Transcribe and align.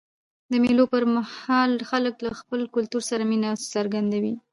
د 0.51 0.53
مېلو 0.63 0.85
پر 0.93 1.03
مهال 1.15 1.71
خلک 1.89 2.15
له 2.25 2.31
خپل 2.39 2.61
کلتور 2.75 3.03
سره 3.09 3.23
مینه 3.31 3.49
څرګندوي. 3.73 4.35